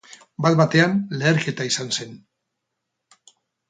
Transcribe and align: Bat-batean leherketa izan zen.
Bat-batean 0.45 0.95
leherketa 1.21 1.71
izan 1.71 1.95
zen. 2.01 2.19